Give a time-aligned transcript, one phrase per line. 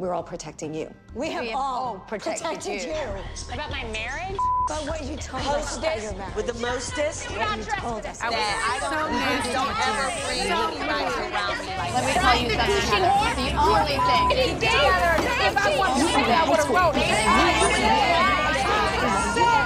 [0.00, 0.92] we're all protecting you.
[1.14, 2.88] We have, have all all protected protected, you.
[2.88, 3.52] you.
[3.52, 4.38] About my marriage?
[4.66, 6.34] But what you told us about your marriage.
[6.36, 7.28] with the mostest.
[7.30, 8.18] what you told us.
[8.18, 12.48] That I don't, please don't ever bring anybody around me like Let me tell you
[12.48, 12.80] something.
[12.80, 13.44] Heather.
[13.44, 14.56] The only thing.
[14.64, 17.04] If I want to say I would have wrote it.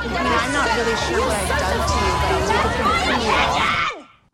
[0.05, 2.82] I mean, I'm not really sure what I've done to you, but I'll take it
[3.07, 3.84] from you.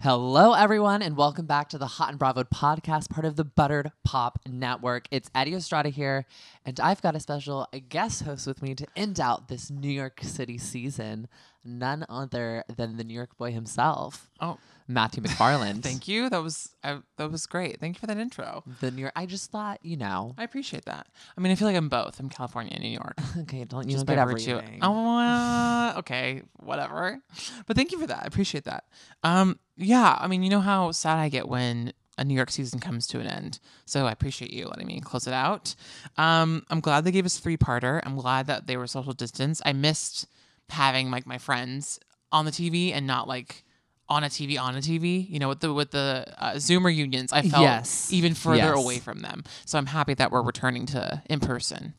[0.03, 3.93] Hello, everyone, and welcome back to the Hot and Bravo podcast, part of the Buttered
[4.03, 5.07] Pop Network.
[5.11, 6.25] It's Eddie Estrada here,
[6.65, 10.21] and I've got a special guest host with me to end out this New York
[10.23, 11.29] City season,
[11.65, 15.83] none other than the New York boy himself, Oh, Matthew McFarland.
[15.85, 16.29] thank you.
[16.29, 17.79] That was I, that was great.
[17.81, 18.65] Thank you for that intro.
[18.81, 19.13] The New York.
[19.15, 21.07] I just thought, you know, I appreciate that.
[21.37, 22.19] I mean, I feel like I'm both.
[22.19, 23.15] I'm California and New York.
[23.43, 24.57] okay, don't you Just by virtue.
[24.57, 24.81] everything.
[24.83, 27.21] Oh, uh, okay, whatever.
[27.67, 28.23] But thank you for that.
[28.25, 28.85] I appreciate that.
[29.23, 30.17] Um, yeah.
[30.19, 33.21] I mean, you know how sad I get when a New York season comes to
[33.21, 33.61] an end.
[33.87, 35.75] So I appreciate you letting me close it out.
[36.19, 38.01] Um, I'm glad they gave us three parter.
[38.05, 39.63] I'm glad that they were social distance.
[39.65, 40.27] I missed
[40.73, 41.99] having like my friends
[42.33, 43.65] on the TV and not like
[44.09, 45.29] on a TV on a TV.
[45.29, 48.13] You know, with the with the uh, Zoom reunions, I felt Yes.
[48.13, 48.79] even further Yes.
[48.79, 49.45] away from them.
[49.67, 51.95] So I'm happy that we're returning to in person.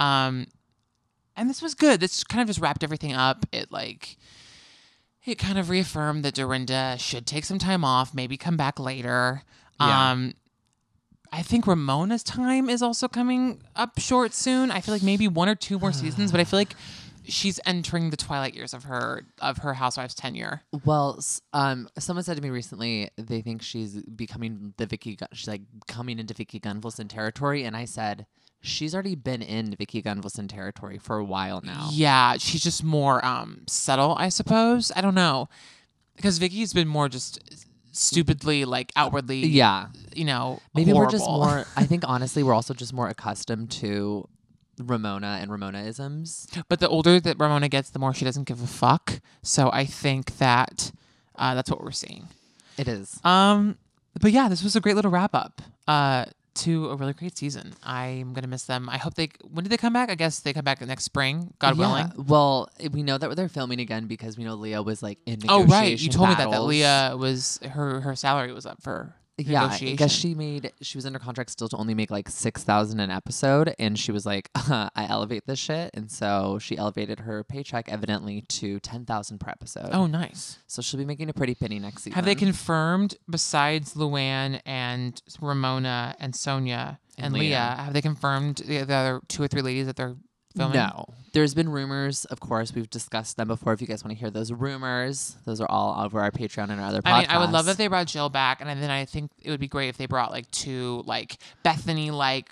[0.00, 0.46] Um,
[1.36, 2.00] and this was good.
[2.00, 3.46] This kind of just wrapped everything up.
[3.52, 4.16] It like
[5.24, 9.42] it kind of reaffirmed that Dorinda should take some time off, maybe come back later.
[9.80, 10.10] Yeah.
[10.12, 10.34] Um
[11.32, 14.70] I think Ramona's time is also coming up short soon.
[14.70, 16.74] I feel like maybe one or two more seasons, but I feel like
[17.26, 20.62] she's entering the twilight years of her of her housewives tenure.
[20.84, 21.18] Well,
[21.52, 25.16] um, someone said to me recently they think she's becoming the Vicki.
[25.16, 28.26] Gun- she's like coming into Vicki Gunvalson territory, and I said
[28.60, 31.88] she's already been in Vicki Gunvalson territory for a while now.
[31.92, 34.92] Yeah, she's just more um subtle, I suppose.
[34.94, 35.48] I don't know.
[36.16, 37.40] Because Vicki's been more just
[37.92, 41.64] stupidly like outwardly Yeah, you know, maybe we're just more.
[41.76, 44.28] I think honestly, we're also just more accustomed to
[44.78, 46.46] Ramona and Ramona-isms.
[46.68, 49.20] But the older that Ramona gets, the more she doesn't give a fuck.
[49.42, 50.92] So I think that
[51.36, 52.28] uh, that's what we're seeing.
[52.78, 53.18] It is.
[53.24, 53.78] Um,
[54.20, 57.74] but yeah, this was a great little wrap up uh, to a really great season.
[57.82, 58.88] I'm gonna miss them.
[58.88, 59.28] I hope they.
[59.50, 60.10] When did they come back?
[60.10, 61.86] I guess they come back next spring, God Yeah.
[61.86, 62.12] willing.
[62.26, 65.64] Well, we know that they're filming again because we know Leah was like in Oh
[65.64, 66.62] right, you told me that that.
[66.62, 71.04] Leah was her her salary was up for Yeah, I guess she made she was
[71.04, 74.50] under contract still to only make like six thousand an episode, and she was like,
[74.54, 79.50] I elevate this shit, and so she elevated her paycheck evidently to ten thousand per
[79.50, 79.90] episode.
[79.92, 80.58] Oh, nice.
[80.66, 82.12] so she'll be making a pretty penny next season.
[82.14, 87.42] Have they confirmed besides Luann and Ramona and Sonja and, And Leah.
[87.42, 87.76] Leah.
[87.84, 90.16] Have they confirmed the, the other two or three ladies that they're
[90.56, 90.76] filming?
[90.78, 92.24] No, there's been rumors.
[92.26, 93.72] Of course, we've discussed them before.
[93.72, 96.80] If you guys want to hear those rumors, those are all over our Patreon and
[96.80, 97.12] our other podcasts.
[97.12, 99.50] I mean, I would love if they brought Jill back, and then I think it
[99.50, 102.50] would be great if they brought like two like Bethenny like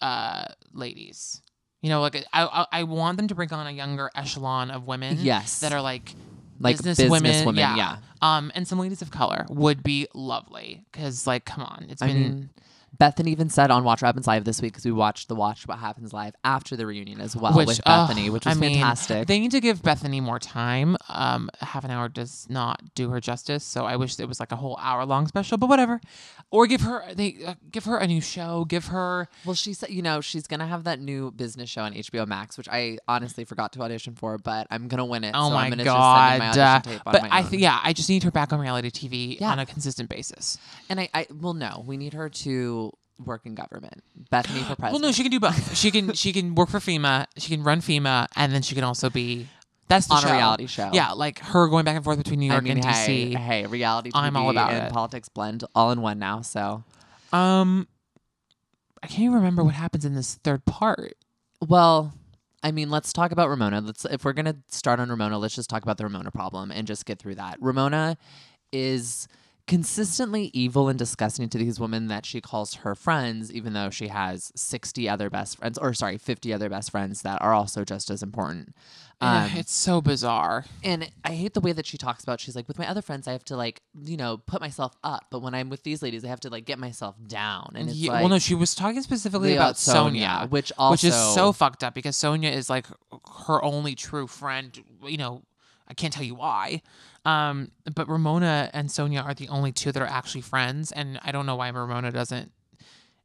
[0.00, 1.40] uh ladies.
[1.82, 4.86] You know, like I, I I want them to bring on a younger echelon of
[4.86, 5.18] women.
[5.20, 5.60] Yes.
[5.60, 6.14] that are like
[6.60, 7.44] Like business, business women.
[7.46, 7.76] women, yeah.
[7.76, 7.96] yeah.
[8.22, 12.06] Um, and some ladies of color would be lovely because like, come on, it's I
[12.06, 12.16] been.
[12.22, 12.50] mean,
[12.98, 15.66] Bethenny even said on Watch What Happens Live this week because we watched the Watch
[15.66, 18.74] What Happens Live after the reunion as well with uh, Bethenny, which I was mean,
[18.74, 19.26] fantastic.
[19.26, 20.96] They need to give Bethenny more time.
[21.08, 23.64] Um, half an hour does not do her justice.
[23.64, 26.00] So I wish it was like a whole hour long special, but whatever.
[26.50, 28.64] Or give her they uh, give her a new show.
[28.64, 31.94] Give her Well, she said, you know, she's gonna have that new business show on
[31.94, 35.32] HBO Max, which I honestly forgot to audition for, but I'm gonna win it.
[35.34, 35.94] oh so my I'm gonna god.
[35.94, 38.08] Just send in my uh, audition tape on but my I think yeah, I just
[38.08, 39.50] need her back on reality TV Yeah.
[39.50, 40.58] on a consistent basis.
[40.88, 42.83] and I, I, well, no, we need her to
[43.24, 44.02] work in government.
[44.32, 44.92] Bethenny for president.
[44.92, 45.76] Well, no, she can do both.
[45.76, 47.26] she can she can work for FEMA.
[47.38, 49.46] She can run FEMA, and then she can also be
[49.88, 50.90] that's the On a reality show.
[50.94, 53.36] Yeah, like her going back and forth between New I York mean, and hey, DC.
[53.36, 54.92] hey, reality TV I'm all about and it.
[54.92, 56.40] politics blend all in one now.
[56.40, 56.84] So,
[57.32, 57.86] Um,
[59.02, 61.14] I can't even remember what happens in this third part.
[61.66, 62.14] well,
[62.62, 63.82] I mean, let's talk about Ramona.
[63.82, 66.86] Let's if we're gonna start on Ramona, let's just talk about the Ramona problem and
[66.86, 67.58] just get through that.
[67.60, 68.16] Ramona
[68.72, 69.28] is
[69.66, 74.08] consistently evil and disgusting to these women that she calls her friends, even though she
[74.08, 78.10] has 60 other best friends, or sorry, 50 other best friends that are also just
[78.10, 78.74] as important.
[79.20, 80.66] Um, it's so bizarre.
[80.82, 82.40] and I hate the way that she talks about.
[82.40, 85.26] She's like, with my other friends, I have to like, you know, put myself up,
[85.30, 87.72] but when I'm with these ladies, I have to like get myself down.
[87.74, 91.04] And it's Yeah, like, well, no, she was talking specifically about Sonja, Sonja, which which
[91.04, 92.86] is so fucked up because Sonja is like
[93.46, 94.78] her only true friend.
[95.06, 95.42] You know,
[95.88, 96.82] I can't tell you why.
[97.24, 101.32] Um, but Ramona and Sonja are the only two that are actually friends, and I
[101.32, 102.52] don't know why Ramona doesn't.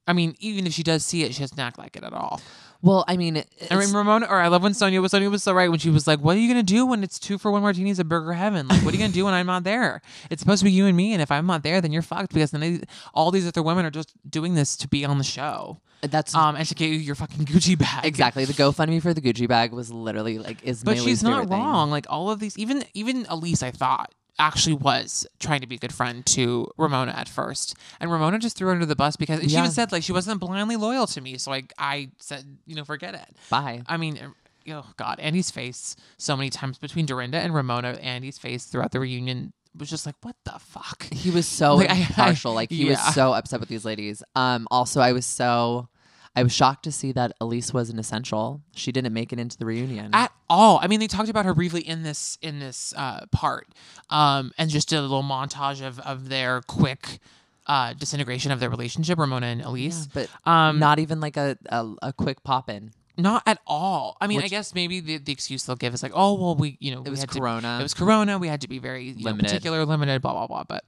[0.07, 2.41] I mean, even if she does see it, she doesn't act like it at all.
[2.81, 5.53] Well, I mean, I mean, Ramona, or I love when Sonja was Sonja was so
[5.53, 7.61] right when she was like, "What are you gonna do when it's two for one
[7.61, 8.69] martinis at Burger Heaven?
[8.69, 10.01] Like, what are you gonna do when I'm not there?
[10.29, 12.33] It's supposed to be you and me, and if I'm not there, then you're fucked
[12.33, 12.81] because then they,
[13.13, 16.55] all these other women are just doing this to be on the show, that's um,
[16.55, 18.05] and to get you your fucking Gucci bag.
[18.05, 21.91] exactly the GoFundMe for the Gucci bag was literally like is But she's not wrong.
[21.91, 25.77] Like all of these, even even Elyse, I thought actually was trying to be a
[25.77, 29.41] good friend to Ramona at first, and Ramona just threw her under the bus because
[29.41, 29.59] she Yeah.
[29.59, 31.37] even said like she wasn't blindly loyal to me.
[31.37, 33.35] So I I said you know forget it.
[33.49, 33.83] Bye.
[33.87, 37.89] I mean, uh, oh God, Andy's face so many times between Dorinda and Ramona.
[38.01, 41.03] Andy's face throughout the reunion was just like, what the fuck?
[41.13, 42.91] He was so Like, I- I- like he yeah.
[43.05, 44.23] was so upset with these ladies.
[44.35, 44.67] Um.
[44.71, 45.89] Also, I was so.
[46.35, 48.61] I was shocked to see that Elyse was an essential.
[48.75, 50.11] She didn't make it into the reunion.
[50.13, 50.79] At all.
[50.81, 53.67] I mean, they talked about her briefly in this in this uh, part,
[54.09, 57.19] um, and just did a little montage of of their quick
[57.67, 60.07] uh, disintegration of their relationship, Ramona and Elyse.
[60.13, 62.91] but Um, not even like a a, a quick pop in.
[63.21, 64.17] Not at all.
[64.21, 66.77] I mean, I guess maybe the, the excuse they'll give is like, oh well, we
[66.79, 67.77] you know It we was had to- Corona.
[67.79, 68.37] it was Corona.
[68.39, 69.47] We had to be very you know, Limited.
[69.47, 70.63] particular, limited, blah blah blah.
[70.63, 70.83] But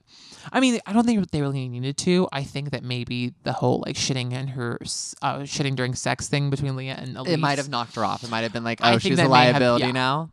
[0.52, 2.28] I mean, I don't think they really needed to.
[2.32, 6.28] I think that maybe the whole like shitting and her s- uh, shitting during sex
[6.28, 7.28] thing between Leah and Elyse.
[7.28, 8.24] It might have knocked her off.
[8.24, 9.92] It might have been like, I oh, think she's that a may have- liability yeah.
[9.92, 10.30] now.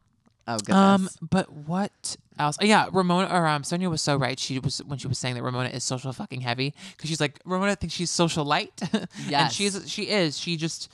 [0.47, 0.75] Oh goodness.
[0.75, 2.57] Um, but what else?
[2.59, 4.39] Oh, yeah, Ramona or um, Sonja was so right.
[4.39, 7.39] She was when she was saying that Ramona is social fucking heavy because she's like
[7.45, 8.71] Ramona thinks she's social light.
[8.93, 9.53] and Yes.
[9.53, 10.39] she's she is.
[10.39, 10.91] She just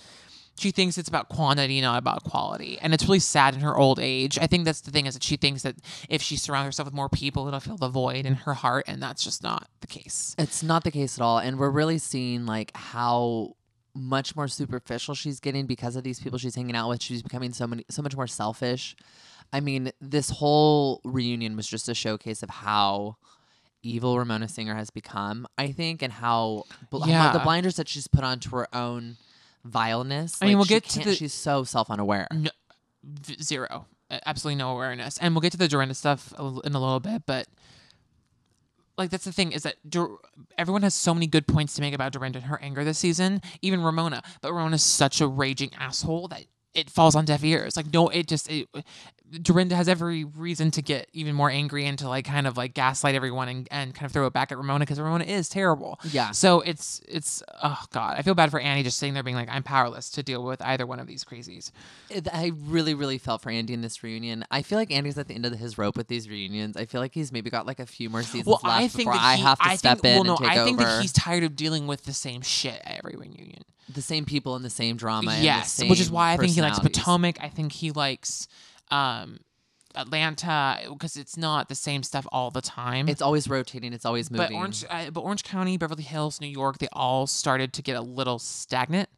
[0.57, 3.99] she thinks it's about quantity, not about quality, and it's really sad in her old
[3.99, 4.37] age.
[4.39, 5.75] I think that's the thing is that she thinks that
[6.09, 9.01] if she surrounds herself with more people, it'll fill the void in her heart, and
[9.03, 10.35] that's just not the case.
[10.37, 11.39] It's not the case at all.
[11.39, 13.55] And we're really seeing like how
[13.93, 17.01] much more superficial she's getting because of these people she's hanging out with.
[17.01, 18.95] She's becoming so many so much more selfish.
[19.53, 23.17] I mean, this whole reunion was just a showcase of how
[23.83, 27.31] evil Ramona Singer has become, I think, and how, bl- how Yeah.
[27.31, 29.17] the blinders that she's put onto her own
[29.65, 30.37] vileness.
[30.41, 32.27] I mean, like, we'll get to the- she's so self unaware.
[32.31, 32.51] No,
[33.41, 33.85] zero,
[34.25, 35.17] absolutely no awareness.
[35.17, 36.39] And we'll get to the Dorinda stuff in
[36.75, 37.47] a little bit, but
[38.97, 40.19] like that's the thing is that Dor-
[40.57, 43.41] everyone has so many good points to make about Dorinda and her anger this season,
[43.61, 44.23] even Ramona.
[44.41, 47.75] But Ramona's such a raging asshole that it falls on deaf ears.
[47.75, 48.67] Like no, it just it,
[49.41, 52.73] Dorinda has every reason to get even more angry and to like kind of like
[52.73, 55.99] gaslight everyone and, and kind of throw it back at Ramona because Ramona is terrible.
[56.11, 56.31] Yeah.
[56.31, 59.49] So it's it's oh god, I feel bad for Andy just sitting there being like
[59.49, 61.71] I'm powerless to deal with either one of these crazies.
[62.31, 64.45] I really, really felt for Andy in this reunion.
[64.51, 66.77] I feel like Andy's at the end of his rope with these reunions.
[66.77, 69.09] I feel like he's maybe got like a few more seasons Well, left I think
[69.09, 70.79] before that I have to I step think, in well, no, and take I think
[70.79, 70.87] over.
[70.89, 73.63] that he's tired of dealing with the same shit at every reunion.
[73.89, 75.31] The same people in the same drama.
[75.31, 76.79] and the yes, which is why I think he likes.
[76.79, 77.37] Potomac.
[77.41, 78.47] I think he likes
[78.91, 79.39] um,
[79.95, 83.07] Atlanta because it's not the same stuff all the time.
[83.07, 83.93] It's always rotating.
[83.93, 84.47] It's always moving.
[84.47, 87.95] but Orange, uh, but Orange County, Beverly Hills, New York, they all started to get
[87.95, 89.09] a little stagnant.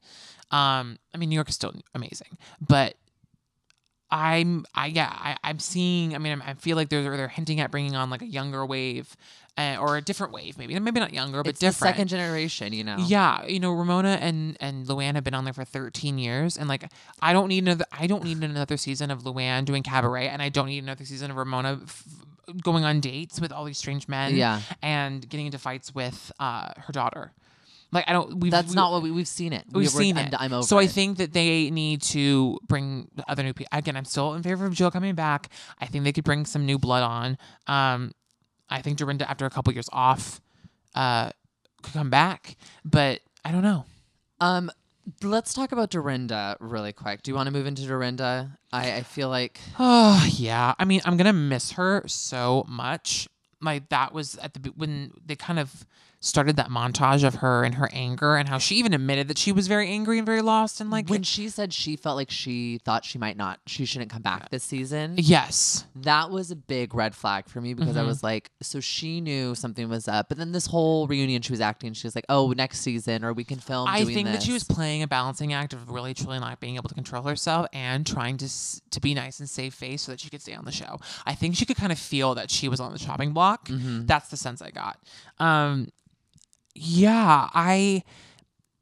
[0.52, 2.96] Um, I mean, New York is still amazing, but
[4.10, 6.16] I'm, I yeah, I, I'm seeing.
[6.16, 8.66] I mean, I'm, I feel like they're they're hinting at bringing on like a younger
[8.66, 9.16] wave,
[9.58, 11.96] uh, or a different wave, maybe maybe not younger, but it's different.
[11.96, 12.72] second generation.
[12.74, 12.98] You know.
[13.00, 16.70] Yeah, you know, Ramona and and Luann have been on there for 13 years, and
[16.70, 16.90] like,
[17.22, 17.86] I don't need another.
[17.92, 21.30] I don't need another season of Luann doing cabaret, and I don't need another season
[21.32, 22.04] of Ramona f-
[22.64, 24.36] going on dates with all these strange men.
[24.36, 24.62] Yeah.
[24.82, 27.34] and getting into fights with uh, her daughter.
[27.92, 28.40] Like, I don't.
[28.40, 29.64] We've, That's we- not what we, we've seen it.
[29.72, 30.34] We've We- seen it.
[30.38, 30.64] I'm over.
[30.68, 30.92] so I it.
[30.92, 33.70] think that they need to bring other new people.
[33.78, 35.50] Again, I'm still in favor of Jill coming back.
[35.80, 37.38] I think they could bring some new blood on.
[37.68, 38.12] Um,
[38.70, 40.42] I think Dorinda, after a couple years off,
[40.96, 41.32] uh,
[41.82, 42.58] could come back.
[42.84, 43.86] But I don't know.
[44.42, 44.70] Um,
[45.24, 47.24] let's talk about Dorinda really quick.
[47.24, 48.58] Do you want to move into Dorinda?
[48.74, 50.74] I, I feel like Oh yeah.
[50.78, 53.30] I mean, I'm gonna miss her so much.
[53.62, 55.86] Like that was at the when they kind of
[56.20, 59.52] started that montage of her and her anger and how she even admitted that she
[59.52, 62.80] was very angry and very lost and like when she said she felt like she
[62.84, 65.14] thought she might not, she shouldn't come back this season.
[65.18, 65.86] yes.
[65.96, 68.08] That was a big red flag for me because I Mhm.
[68.08, 70.30] was like, so she knew something was up.
[70.30, 71.94] But then this whole reunion, she was acting.
[71.94, 73.88] She was like, oh, next season, or we can film.
[73.88, 76.90] I think that she was playing a balancing act of really truly not being able
[76.90, 78.50] to control herself and trying to
[78.90, 81.00] to be nice and save face so that she could stay on the show.
[81.26, 83.68] I think she could kind of feel that she was on the chopping block.
[83.68, 84.08] Mhm.
[84.08, 84.98] That's the sense I got.
[85.40, 85.90] Um,
[86.78, 88.04] yeah, I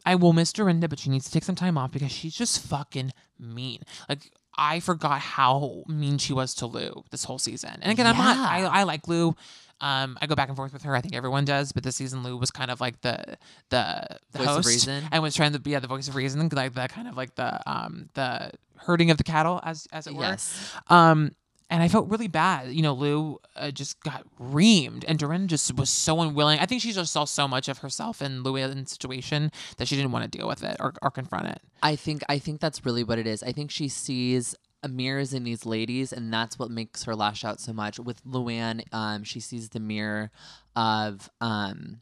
[0.06, 2.64] I will miss Dorinda, but she needs to take some time off because she's just
[2.66, 3.82] fucking mean.
[4.08, 7.78] Like I forgot how mean she was to Lou this whole season.
[7.82, 8.38] And again, I'm not.
[8.38, 9.36] I, I like Lou.
[9.82, 10.96] Um, I go back and forth with her.
[10.96, 13.38] I think everyone does, but this season Lou was kind of like the
[13.70, 15.04] the the Voice of reason.
[15.12, 17.36] and was trying to be yeah, the voice of reason, like the kind of like
[17.36, 20.24] the um the herding of the cattle as as it were.
[20.24, 20.74] Yes.
[20.88, 21.36] Um,
[21.70, 22.72] and I felt really bad.
[22.72, 26.60] You know, Lou uh, just got reamed, and Dorinda just was so unwilling.
[26.60, 30.12] I think she just saw so much of herself in Luann's situation that she didn't
[30.12, 31.62] want to deal with it or, or confront it.
[31.82, 33.44] I think I think that's really what it is.
[33.44, 34.56] I think she sees
[34.88, 38.00] mirrors in these ladies, and that's what makes her lash out so much.
[38.00, 40.32] With Luann, um, she sees the mirror
[40.76, 42.02] of um,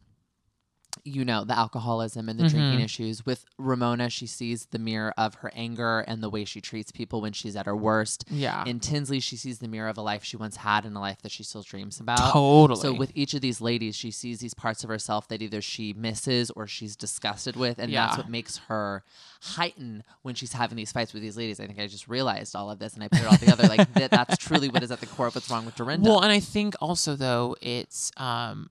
[1.03, 3.25] you know, the alcoholism and the drinking issues.
[3.25, 7.21] With Ramona, she sees the mirror of her anger and the way she treats people
[7.21, 8.25] when she's at her worst.
[8.29, 8.63] Yeah.
[8.65, 11.21] In Tinsley, she sees the mirror of a life she once had and a life
[11.23, 12.31] that she still dreams about.
[12.33, 12.79] Totally.
[12.79, 15.93] So with each of these ladies, she sees these parts of herself that either she
[15.93, 19.03] misses or she's disgusted with, and that's what makes her
[19.41, 21.59] heighten when she's having these fights with these ladies.
[21.59, 23.67] I think I just realized all of this and I put it all together.
[23.67, 26.09] Like that, that's truly what is at the core of what's wrong with Dorinda.
[26.09, 28.69] Well, and I think also though it's um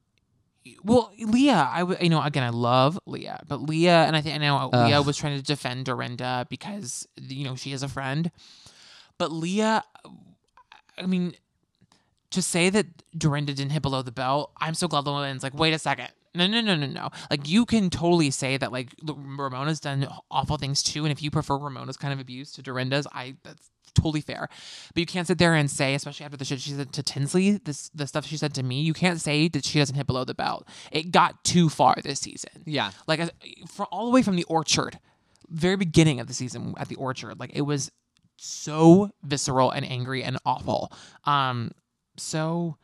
[0.84, 4.34] well, Leah, I w- you know again I love Leah, but Leah and I think
[4.34, 8.30] I know Leah was trying to defend Dorinda because you know she is a friend.
[9.18, 9.84] But Leah
[10.98, 11.34] I mean
[12.30, 15.74] to say that Dorinda didn't hit below the belt, I'm so glad Luann's like, wait
[15.74, 16.08] a second.
[16.34, 17.10] No, no, no, no, no.
[17.30, 21.30] Like you can totally say that like Ramona's done awful things too, and if you
[21.30, 24.48] prefer Ramona's kind of abuse to Dorinda's, I that's totally fair.
[24.94, 27.58] But you can't sit there and say, especially after the shit she said to Tinsley,
[27.58, 30.24] this the stuff she said to me, you can't say that she doesn't hit below
[30.24, 30.66] the belt.
[30.90, 32.62] It got too far this season.
[32.64, 32.90] Yeah.
[33.06, 33.20] like
[33.68, 34.98] for all the way from the orchard,
[35.48, 37.90] very beginning of the season at the orchard, like it was
[38.36, 40.92] so visceral and angry and awful.
[41.24, 41.70] Um,
[42.16, 42.76] so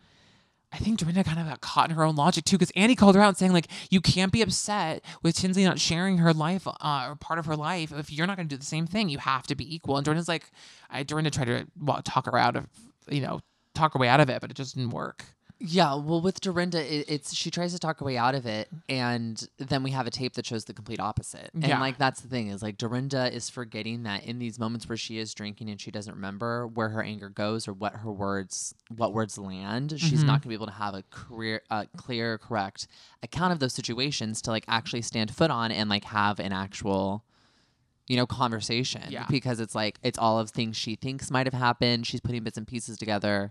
[0.70, 3.14] I think Dorinda kind of got caught in her own logic too, because Andy called
[3.14, 7.06] her out saying like, you can't be upset with Tinsley not sharing her life uh,
[7.08, 9.08] or part of her life if you're not going to do the same thing.
[9.08, 9.96] You have to be equal.
[9.96, 10.50] And Dorinda's like,
[10.90, 12.66] I Dorinda tried to well, talk her out of,
[13.08, 13.40] you know,
[13.74, 15.24] talk her way out of it, but it just didn't work.
[15.60, 18.68] Yeah, well, with Dorinda, it, it's she tries to talk her way out of it,
[18.88, 21.50] and then we have a tape that shows the complete opposite.
[21.52, 21.80] And Yeah.
[21.80, 25.18] like that's the thing is like Dorinda is forgetting that in these moments where she
[25.18, 29.12] is drinking and she doesn't remember where her anger goes or what her words, what
[29.12, 32.86] words land, she's not going to be able to have a career, uh, clear, correct
[33.24, 37.24] account of those situations to like actually stand foot on and like have an actual
[38.06, 39.02] you know, conversation.
[39.10, 39.26] Yeah.
[39.28, 42.06] Because it's like it's all of things she thinks might have happened.
[42.06, 43.50] She's putting bits and pieces together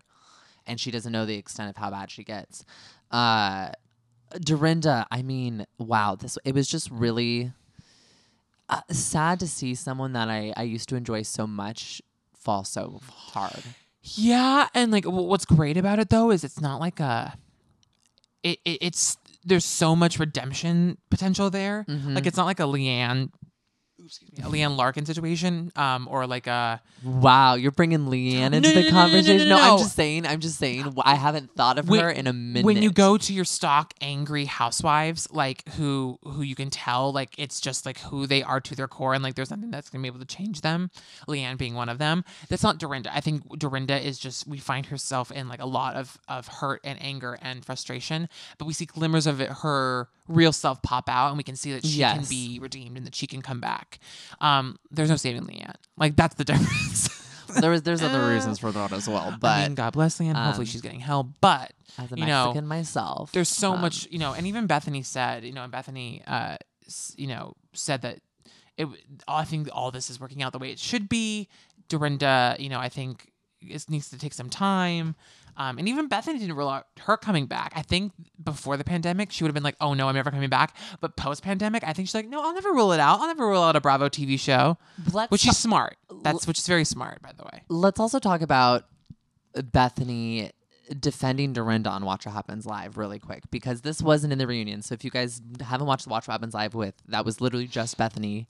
[0.67, 2.63] and she doesn't know the extent of how bad she gets.
[3.11, 3.69] Uh
[4.41, 7.53] Dorinda, I mean, wow, this it was just really
[8.69, 12.01] uh, sad to see someone that I I used to enjoy so much
[12.37, 13.63] fall so hard.
[14.01, 17.37] Yeah, and like wh- what's great about it though is it's not like a
[18.43, 21.85] it, it it's there's so much redemption potential there.
[21.87, 23.31] Like it's not like a LeeAnne
[24.07, 28.61] excuse me, a LeeAnne Locken situation um or like a Wow, you're bringing LeeAnne into
[28.61, 29.49] No, the no, no, no, no, conversation.
[29.49, 30.25] no, I'm just saying.
[30.25, 30.93] I'm just saying.
[31.05, 32.65] I haven't thought of when, her in a minute.
[32.65, 37.35] when you go to your stock angry housewives like who who you can tell like
[37.37, 40.01] it's just like who they are to their core and like there's nothing that's gonna
[40.01, 40.89] be able to change them
[41.27, 44.87] leeanne being one of them that's not dorinda i think dorinda is just we find
[44.87, 48.85] herself in like a lot of of hurt and anger and frustration but we see
[48.85, 52.23] glimmers of it her real self pop out and we can see that she can
[52.29, 53.96] be redeemed and that she can come back
[54.41, 57.09] um there's no saving leeanne like that's the difference
[57.61, 60.35] there was there's other reasons for that as well, but I mean, God bless LeeAnne.
[60.35, 61.27] Hopefully, um, she's getting help.
[61.41, 65.05] But as a you know, myself, there's so um, much you know and even bethenny
[65.05, 66.57] said you know and bethenny uh
[67.15, 68.19] you know said that
[68.77, 68.87] it
[69.27, 71.47] i think all this is working out the way it should be
[71.89, 75.15] dorinda you know i think it needs to take some time
[75.57, 77.73] um, and even Bethenny didn't rule out her coming back.
[77.75, 80.49] I think before the pandemic, she would have been like, "Oh no, I'm never coming
[80.49, 83.19] back." But post pandemic, I think she's like, "No, I'll never rule it out.
[83.19, 84.77] I'll never rule out a Bravo TV show,"
[85.11, 85.97] Let's which is smart.
[86.21, 87.63] That's which is very smart, by the way.
[87.69, 88.85] Let's also talk about
[89.55, 90.51] Bethenny
[90.99, 94.81] defending Dorinda on Watch What Happens Live really quick because this wasn't in the reunion.
[94.81, 97.97] So if you guys haven't watched Watch What Happens Live with, that was literally just
[97.97, 98.47] Bethany.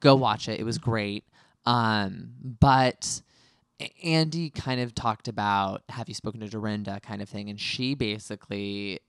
[0.00, 0.60] Go watch it.
[0.60, 1.24] It was great.
[1.66, 3.22] Um, but
[4.02, 7.00] Andy kind of talked about have you spoken to Dorinda?
[7.00, 9.00] kind of thing, and she basically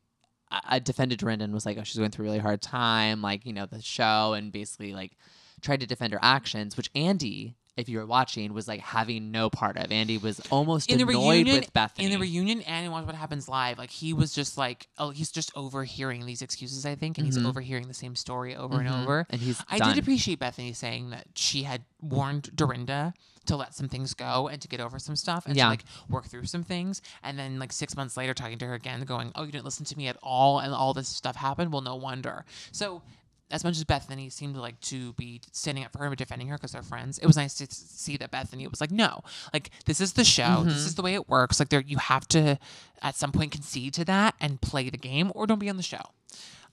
[0.52, 3.46] I defended Dorinda and was like, oh, she's going through a really hard time, like,
[3.46, 5.16] you know, the show, and basically like
[5.62, 9.50] tried to defend her actions, which Andy, if you were watching, was like having no
[9.50, 9.92] part of.
[9.92, 12.04] Andy was almost in the annoyed reunion, with Bethenny.
[12.06, 15.12] in the reunion, and in Watch What Happens Live, like he was just like, oh,
[15.12, 18.90] he's just overhearing these excuses, I think, and he's overhearing the same story over and
[18.90, 19.02] Mhm.
[19.04, 19.28] over.
[19.30, 19.90] And he's I done.
[19.94, 23.14] did appreciate Bethenny saying that she had warned Dorinda
[23.46, 25.64] to let some things go and to get over some stuff and Yeah.
[25.64, 27.02] to like work through some things.
[27.24, 29.86] And then like six months later, talking to her again, going, "Oh, you didn't listen
[29.86, 32.46] to me at all, and all this stuff happened." Well, no wonder.
[32.72, 33.02] So.
[33.52, 36.56] As much as Bethenny seemed like to be standing up for her and defending her
[36.58, 40.00] because they're friends, it was nice to see that Bethenny was like, "No, like this
[40.00, 40.44] is the show.
[40.44, 40.68] Mm-hmm.
[40.70, 41.60] This is the way it works.
[41.60, 42.60] Like there, you have to
[43.02, 45.84] at some point concede to that and play the game, or don't be on the
[45.84, 46.02] show."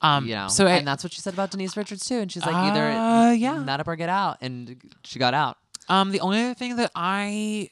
[0.02, 2.18] Um, you know, so and that's what she said about Denise Richards too.
[2.18, 3.58] And she's like, either Uh, yeah.
[3.62, 5.56] nut up or get out, and she got out.
[5.88, 7.70] Um, the only other thing that I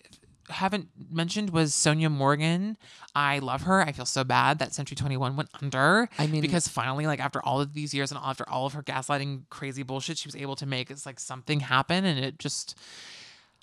[0.49, 2.77] haven't mentioned was Sonja Morgan.
[3.15, 3.81] I love her.
[3.83, 6.09] I feel so bad that Century 21 went under.
[6.19, 8.83] I mean- because finally, like after all of these years and after all of her
[8.83, 12.77] gaslighting, crazy bullshit, she was able to make it's like something happen, and it just.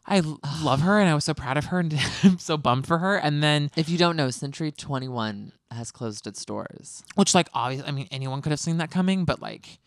[0.08, 0.20] I
[0.64, 3.18] love her, and I was so proud of her, and I'm so bummed for her.
[3.18, 7.04] And then, If you don't know, Century 21 has closed its doors.
[7.16, 9.80] which like obviously, I mean, anyone could have seen that coming, but like,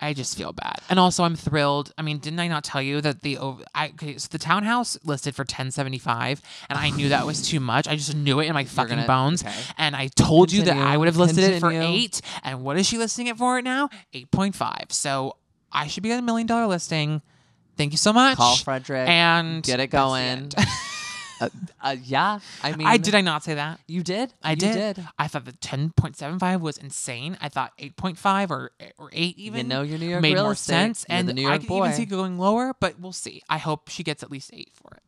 [0.00, 0.80] I just feel bad.
[0.90, 1.92] And also, I'm thrilled.
[1.96, 3.38] I mean, didn't I not tell you that the
[3.74, 7.86] I okay, so the townhouse listed for 1075, and I knew that was too much.
[7.88, 9.42] I just knew it in my fucking gonna- bones.
[9.44, 9.54] okay.
[9.78, 11.96] And I told you that I would have listed it for continue.
[11.96, 12.20] eight.
[12.42, 13.88] And what is she listing it for right now?
[14.12, 14.92] 8.5.
[14.92, 15.36] So
[15.72, 17.22] I should be at a million dollar listing.
[17.76, 18.36] Thank you so much.
[18.36, 19.08] Call Fredrik.
[19.08, 20.22] and get it that's the going.
[20.22, 20.54] end.
[21.40, 21.48] uh,
[21.80, 22.38] uh, yeah.
[22.62, 23.80] I mean, I did I not say that?
[23.86, 24.32] You did.
[24.42, 25.04] I You did.
[25.18, 27.36] I thought the 10.75 was insane.
[27.40, 30.72] I thought 8.5 or or 8 even know your New York made real more estate.
[30.72, 31.06] sense.
[31.08, 31.84] You're and the New I York could boy.
[31.86, 33.42] even see it going lower, but we'll see.
[33.48, 35.02] I hope she gets at least 8 for it.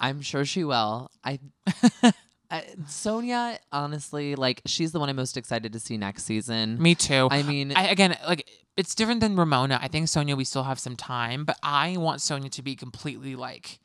[0.00, 1.10] I'm sure she will.
[1.24, 1.40] I,
[2.50, 6.80] I Sonja, honestly, like she's the one I'm most excited to see next season.
[6.80, 7.28] Me too.
[7.30, 9.78] I mean, I, again, like it's different than Ramona.
[9.82, 13.34] I think Sonja, we still have some time, but I want Sonja to be completely
[13.34, 13.80] like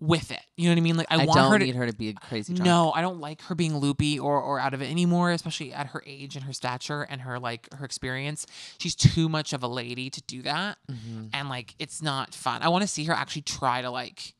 [0.00, 0.40] with it.
[0.56, 0.96] You know what I mean?
[0.96, 1.64] Like I, I, want don't her to.
[1.64, 2.66] need her to be a crazy drunk.
[2.66, 5.88] No, I don't like her being loopy or, or out of it anymore, especially at
[5.88, 8.46] her age and her stature and her like her experience.
[8.78, 10.78] She's too much of a lady to do that.
[10.90, 11.26] Mm-hmm.
[11.32, 12.62] And like it's not fun.
[12.62, 14.34] I want to see her actually try to like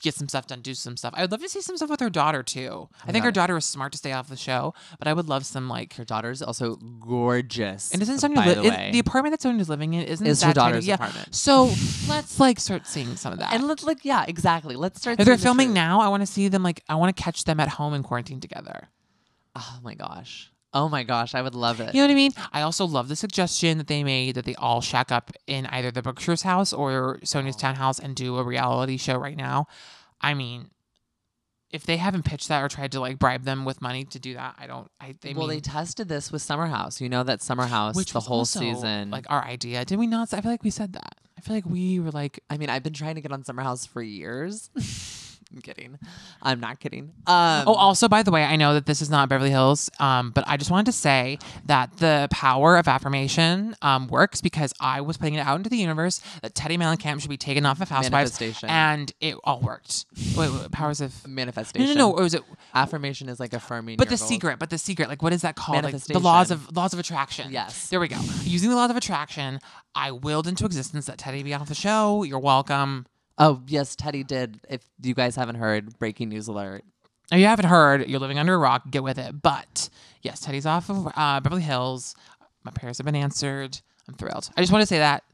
[0.00, 1.14] get some stuff done, do some stuff.
[1.16, 2.88] I would love to see some stuff with her daughter too.
[3.06, 5.46] I think her daughter was smart to stay off the show, but I would love
[5.46, 7.92] some like Her daughter's also gorgeous.
[7.92, 8.90] and isn't Sonja by li- the is- way.
[8.92, 10.94] the apartment that Sonja's living in isn't Is that her daughter's yeah.
[10.94, 11.34] apartment.
[11.34, 11.70] So
[12.08, 13.52] let's like start seeing some of that.
[13.52, 14.76] and let's like yeah, exactly.
[14.76, 15.20] Let's start.
[15.20, 15.74] if they're seeing the filming truth.
[15.74, 18.02] now, I want to see them like I want to catch them at home in
[18.02, 18.88] quarantine together.
[19.54, 20.50] Oh my gosh.
[20.74, 21.94] Oh my gosh, I would love it.
[21.94, 22.32] You know what I mean?
[22.52, 25.90] I also love the suggestion that they made that they all shack up in either
[25.90, 27.58] the Berkshire's house or Sonja's oh.
[27.58, 29.66] townhouse and do a reality show right now.
[30.20, 30.70] I mean,
[31.70, 34.34] if they haven't pitched that or tried to like bribe them with money to do
[34.34, 34.90] that, I don't.
[35.00, 37.00] I they well, mean, they tested this with Summer House.
[37.00, 39.10] You know that Summer House which the whole season.
[39.10, 39.84] like our idea.
[39.84, 40.32] Did we not?
[40.32, 41.16] I feel like we said that.
[41.36, 43.62] I feel like we were like, I mean, I've been trying to get on Summer
[43.62, 44.70] House for years.
[45.54, 45.98] I'm kidding.
[46.42, 47.12] I'm not kidding.
[47.26, 50.30] Um, Oh, also, by the way, I know that this is not Beverly Hills, um,
[50.30, 55.00] but I just wanted to say that the power of affirmation um, works because I
[55.02, 57.88] was putting it out into the universe that Teddi Mellencamp should be taken off of
[57.90, 58.68] Housewives, Manifestation.
[58.70, 60.06] and it all worked.
[60.36, 61.88] Wait, wait powers of manifestation.
[61.94, 62.10] no, no.
[62.12, 62.18] no.
[62.18, 62.42] Or was it?
[62.74, 63.96] Affirmation is like affirming.
[63.98, 64.28] But your the goals.
[64.28, 65.84] secret, but the secret, like what is that called?
[65.84, 67.52] Like the laws of laws of attraction.
[67.52, 67.88] Yes.
[67.88, 68.18] There we go.
[68.44, 69.60] Using the laws of attraction,
[69.94, 72.22] I willed into existence that Teddi be off the show.
[72.22, 73.06] You're welcome.
[73.38, 74.60] Oh yes, Teddi did.
[74.68, 76.84] If you guys haven't heard, breaking news alert.
[77.30, 78.90] If you haven't heard, you're living under a rock.
[78.90, 79.40] Get with it.
[79.42, 79.88] But
[80.20, 82.14] yes, Teddi's off of uh, Beverly Hills.
[82.64, 83.80] My prayers have been answered.
[84.08, 84.50] I'm thrilled.
[84.56, 85.24] I just want to say that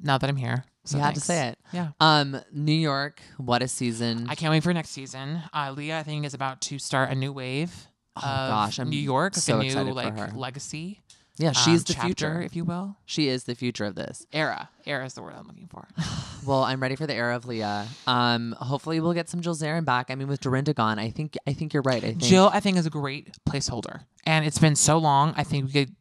[0.00, 0.64] now that I'm here.
[0.84, 1.58] So you had to say it.
[1.72, 1.88] Yeah.
[2.00, 4.26] Um, New York, what a season!
[4.28, 5.42] I can't wait for next season.
[5.52, 7.88] Uh, Leah, I think, is about to start a new wave.
[8.16, 11.02] Oh, of gosh, I'm New York, like so a new like legacy.
[11.38, 12.42] Yeah, um, she's the chapter, future.
[12.42, 12.96] if you will.
[13.06, 14.26] She is the future of this.
[14.32, 14.68] Era.
[14.86, 15.86] Era is the word I'm looking for.
[16.46, 17.86] Well, I'm ready for the era of Leah.
[18.06, 20.06] Um, hopefully we'll get some Jill Zarin back.
[20.08, 22.02] I mean, with Dorinda gone, I think I think you're right.
[22.02, 25.34] I think Jill, I think, is a great placeholder, and it's been so long.
[25.36, 25.94] I think we could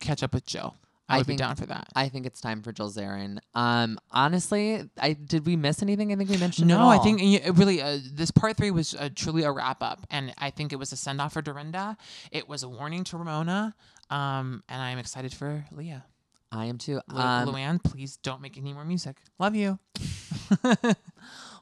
[0.00, 0.76] catch up with Jill.
[1.08, 1.88] I I would be think- down for that.
[1.96, 3.38] I think it's time for Jill Zarin.
[3.54, 6.12] Um, honestly, I did we miss anything?
[6.12, 6.68] I think we mentioned.
[6.68, 10.06] No, I think it really uh, this part three was uh, truly a wrap up,
[10.10, 11.96] and I think it was a send off for Dorinda.
[12.30, 13.74] It was a warning to Ramona,
[14.10, 16.04] um, and I'm excited for Leah.
[16.52, 17.00] I am too.
[17.08, 19.16] Lu- Um, Luann, please don't make any more music.
[19.38, 19.78] Love you.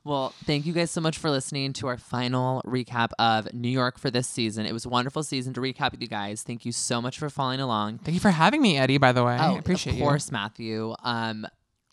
[0.04, 3.98] Well, thank you guys so much for listening to our final recap of New York
[3.98, 4.64] for this season.
[4.64, 6.42] It was a wonderful season to recap with you guys.
[6.42, 7.98] Thank you so much for following along.
[7.98, 8.96] Thank you for having me, Eddie.
[8.96, 10.94] By the way, I appreciate Oh, of course, Matthew.
[11.02, 11.46] Um,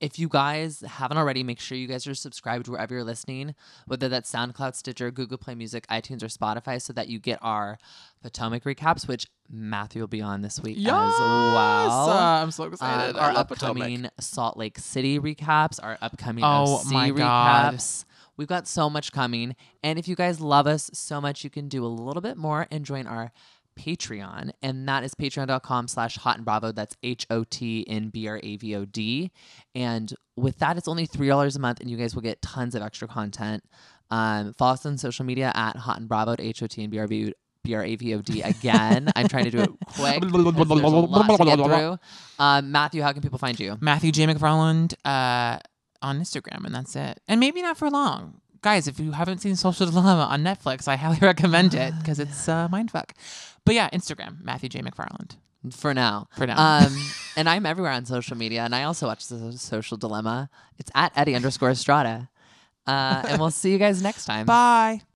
[0.05, 3.55] if you guys haven't already, make sure you guys are subscribed wherever you're listening,
[3.87, 7.77] whether that's SoundCloud, Stitcher, Google Play Music, iTunes, or Spotify, so that you get our
[8.21, 10.87] Potomac recaps, which Matthew will be on this week you.
[10.87, 12.09] as well.
[12.09, 13.17] Uh, I'm so Um, excited.
[13.17, 13.77] our love Potomac.
[13.83, 17.79] upcoming Salt Lake City recaps, our upcoming Oh OC my God.
[18.37, 19.55] We've got so much coming.
[19.81, 22.67] And if you guys love us so much, you can do a little bit more
[22.69, 23.31] and join our
[23.79, 24.51] Patreon.
[24.61, 26.71] And that is patreon.com slash hot and bravo.
[26.71, 29.31] That's H O T N B R A V O D.
[29.73, 32.81] And with that, it's only $3 a month, and you guys will get tons of
[32.81, 33.63] extra content.
[34.11, 36.99] Um, follow us on social media at hot and bravo, H O T N B
[36.99, 37.33] R V
[37.63, 39.11] B R A V O D again.
[39.15, 40.21] I'm trying to do it quick.
[40.23, 40.25] A
[41.17, 41.97] lot to get through.
[42.37, 43.77] Um, Matthew, how can people find you?
[43.81, 44.27] Matthew J.
[44.27, 45.59] McFarland uh,
[46.01, 47.19] on Instagram, and that's it.
[47.27, 48.41] And maybe not for long.
[48.65, 52.49] Guys, if you haven't seen Social Dilemma on Netflix, I highly recommend it because it's
[52.49, 53.11] uh, mindfuck.
[53.63, 54.81] But yeah, Instagram, Matthew J.
[54.81, 55.35] McFarland.
[55.69, 56.29] For now.
[56.35, 56.57] For now.
[56.57, 56.97] Um,
[57.37, 60.49] and I'm everywhere on social media, and I also watch the Social Dilemma.
[60.79, 62.27] It's at Eddie underscore Estrada.
[62.87, 64.47] Uh, and we'll see you guys next time.
[64.47, 65.01] Bye.